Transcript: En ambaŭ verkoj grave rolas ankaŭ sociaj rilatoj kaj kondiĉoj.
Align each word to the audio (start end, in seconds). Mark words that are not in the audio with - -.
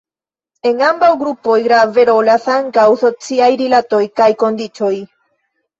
En 0.69 0.79
ambaŭ 0.87 1.09
verkoj 1.19 1.59
grave 1.67 2.07
rolas 2.11 2.49
ankaŭ 2.57 2.89
sociaj 3.05 3.53
rilatoj 3.65 4.05
kaj 4.23 4.33
kondiĉoj. 4.45 4.97